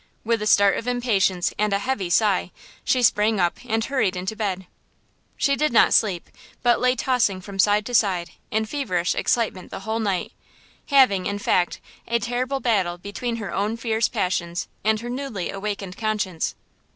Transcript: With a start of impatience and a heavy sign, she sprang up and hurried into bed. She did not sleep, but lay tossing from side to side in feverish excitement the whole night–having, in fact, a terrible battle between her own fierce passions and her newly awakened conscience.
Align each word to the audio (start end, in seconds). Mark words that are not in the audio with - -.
With 0.23 0.41
a 0.41 0.47
start 0.47 0.77
of 0.79 0.87
impatience 0.87 1.53
and 1.59 1.73
a 1.73 1.77
heavy 1.77 2.09
sign, 2.09 2.49
she 2.83 3.03
sprang 3.03 3.39
up 3.39 3.59
and 3.63 3.85
hurried 3.85 4.15
into 4.15 4.35
bed. 4.35 4.65
She 5.37 5.55
did 5.55 5.71
not 5.71 5.93
sleep, 5.93 6.27
but 6.63 6.79
lay 6.79 6.95
tossing 6.95 7.39
from 7.39 7.59
side 7.59 7.85
to 7.85 7.93
side 7.93 8.31
in 8.49 8.65
feverish 8.65 9.13
excitement 9.13 9.69
the 9.69 9.81
whole 9.81 9.99
night–having, 9.99 11.27
in 11.27 11.37
fact, 11.37 11.79
a 12.07 12.17
terrible 12.17 12.59
battle 12.59 12.97
between 12.97 13.35
her 13.35 13.53
own 13.53 13.77
fierce 13.77 14.07
passions 14.07 14.67
and 14.83 15.01
her 15.01 15.09
newly 15.11 15.51
awakened 15.51 15.95
conscience. 15.99 16.55